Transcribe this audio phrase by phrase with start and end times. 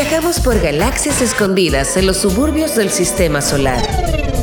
[0.00, 3.82] Viajamos por galaxias escondidas en los suburbios del sistema solar.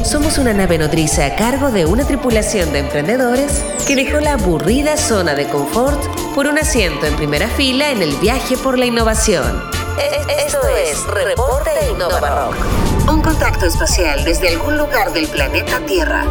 [0.03, 4.97] Somos una nave nodriza a cargo de una tripulación de emprendedores que dejó la aburrida
[4.97, 6.03] zona de confort
[6.35, 9.63] por un asiento en primera fila en el viaje por la innovación.
[10.45, 13.09] Esto es Reporte Innova Rock.
[13.09, 16.25] Un contacto espacial desde algún lugar del planeta Tierra.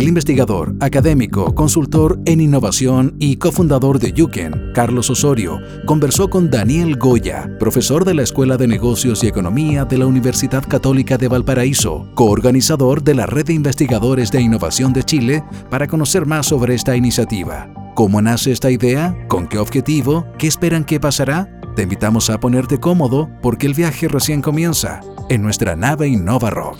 [0.00, 6.96] El investigador, académico, consultor en innovación y cofundador de Yuken, Carlos Osorio, conversó con Daniel
[6.96, 12.08] Goya, profesor de la Escuela de Negocios y Economía de la Universidad Católica de Valparaíso,
[12.14, 16.96] coorganizador de la Red de Investigadores de Innovación de Chile, para conocer más sobre esta
[16.96, 17.68] iniciativa.
[17.94, 19.14] ¿Cómo nace esta idea?
[19.28, 20.24] ¿Con qué objetivo?
[20.38, 21.60] ¿Qué esperan que pasará?
[21.76, 26.76] Te invitamos a ponerte cómodo porque el viaje recién comienza en nuestra nave Innova Rock.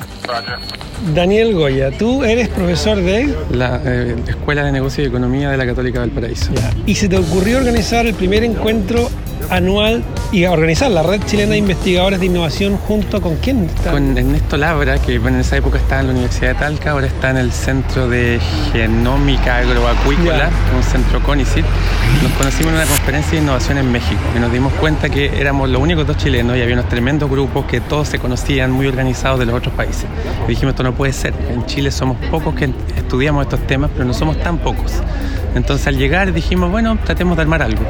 [1.15, 3.33] Daniel Goya, tú eres profesor de...
[3.53, 6.51] La eh, Escuela de Negocios y Economía de la Católica del Paraíso.
[6.85, 9.09] Y se te ocurrió organizar el primer encuentro
[9.51, 13.91] anual y organizar la Red Chilena de Investigadores de Innovación junto con quién está?
[13.91, 17.09] Con Ernesto Labra, que bueno, en esa época estaba en la Universidad de Talca, ahora
[17.09, 18.39] está en el Centro de
[18.73, 21.65] Genómica Agroacuícola, un centro CONICIT.
[22.23, 25.69] Nos conocimos en una conferencia de innovación en México y nos dimos cuenta que éramos
[25.69, 29.39] los únicos dos chilenos y había unos tremendos grupos que todos se conocían, muy organizados
[29.41, 30.07] de los otros países.
[30.47, 31.35] Y dijimos, esto no puede ser.
[31.51, 34.93] En Chile somos pocos que estudiamos estos temas, pero no somos tan pocos.
[35.55, 37.83] Entonces al llegar dijimos, bueno, tratemos de armar algo.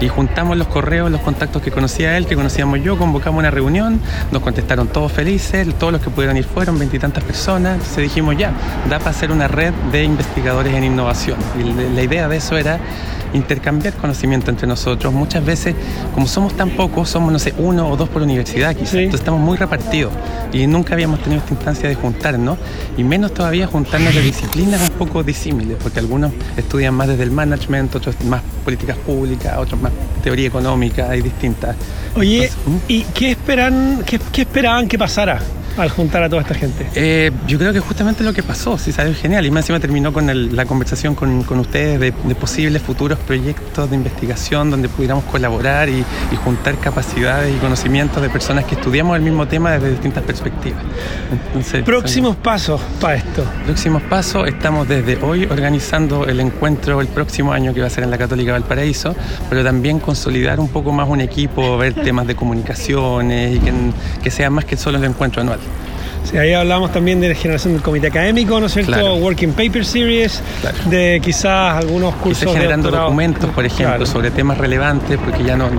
[0.00, 4.00] Y juntamos los correos, los contactos que conocía él, que conocíamos yo, convocamos una reunión,
[4.32, 7.74] nos contestaron todos felices, todos los que pudieron ir fueron, veintitantas personas.
[7.74, 8.52] Entonces dijimos, ya,
[8.88, 11.36] da para hacer una red de investigadores en innovación.
[11.60, 12.78] Y la idea de eso era
[13.34, 15.12] intercambiar conocimiento entre nosotros.
[15.12, 15.74] Muchas veces,
[16.14, 18.94] como somos tan pocos, somos, no sé, uno o dos por universidad quizás.
[18.94, 20.12] Entonces estamos muy repartidos
[20.52, 22.58] y nunca habíamos tenido esta instancia de juntarnos
[22.96, 27.30] y menos todavía juntarnos de disciplinas un poco disímiles, porque algunos estudian más desde el
[27.30, 31.76] management, otros más políticas públicas, otros más teoría económica y distintas.
[32.16, 32.76] Oye, ¿Mm?
[32.88, 35.40] ¿y qué esperan, qué, qué esperaban que pasara?
[35.76, 36.86] Al juntar a toda esta gente?
[36.94, 39.44] Eh, yo creo que justamente lo que pasó, sí, salió genial.
[39.46, 43.96] Y más encima terminó con la conversación con, con ustedes de, posibles futuros proyectos de
[43.96, 46.04] investigación donde pudiéramos colaborar y,
[46.44, 50.82] juntar capacidades y conocimientos de personas que estudiamos el mismo tema desde distintas perspectivas.
[51.84, 53.44] Próximos pasos para esto.
[53.64, 58.04] Próximos pasos, estamos desde hoy organizando el encuentro el próximo año que va a ser
[58.04, 59.14] en la Católica Valparaíso,
[59.48, 63.72] pero también consolidar un poco más un equipo, ver temas de comunicaciones y que,
[64.22, 65.60] que sea más que solo el encuentro anual.
[66.24, 69.16] Sí, ahí hablamos también de la generación del comité académico, ¿no es cierto?
[69.16, 70.42] Working Paper Series,
[70.86, 72.50] de quizás algunos cursos.
[72.50, 75.70] Y generando documentos, por ejemplo, sobre temas relevantes, porque ya nos,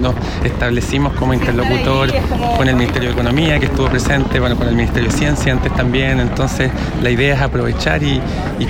[0.44, 2.13] establecimos como interlocutor
[2.57, 5.73] con el Ministerio de Economía, que estuvo presente, bueno, con el Ministerio de Ciencia antes
[5.73, 6.19] también.
[6.19, 6.69] Entonces,
[7.01, 8.22] la idea es aprovechar y,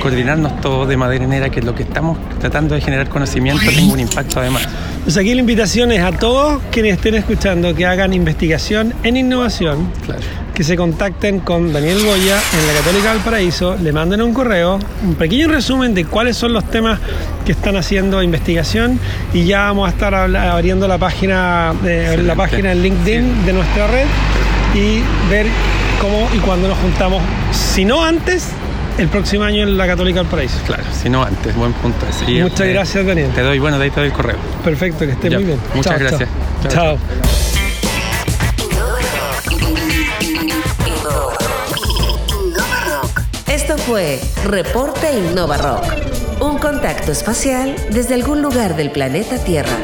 [0.02, 4.40] coordinarnos todos de manera que lo que estamos tratando de generar conocimiento tenga un impacto
[4.40, 4.68] además.
[5.04, 9.90] Pues aquí la invitación es a todos quienes estén escuchando que hagan investigación en innovación.
[10.06, 14.34] Claro que se contacten con Daniel Goya en la Católica del Paraíso, le manden un
[14.34, 16.98] correo, un pequeño resumen de cuáles son los temas
[17.46, 18.98] que están haciendo investigación
[19.34, 23.88] y ya vamos a estar abriendo la página, eh, la página en LinkedIn de nuestra
[23.88, 24.06] red
[24.74, 25.46] y ver
[26.00, 28.48] cómo y cuándo nos juntamos, si no antes,
[28.98, 30.58] el próximo año en la Católica del Paraíso.
[30.66, 32.06] Claro, si no antes, buen punto.
[32.42, 33.30] Muchas eh, gracias, Daniel.
[33.36, 34.38] Te doy, bueno, de ahí te doy el correo.
[34.64, 35.60] Perfecto, que estés muy bien.
[35.74, 36.30] Muchas gracias.
[36.70, 36.98] chao.
[43.86, 49.78] Fue Reporte Innova Rock, un contacto espacial desde algún lugar del planeta Tierra.